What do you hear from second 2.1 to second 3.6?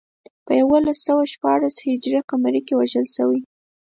قمري کې وژل شوی.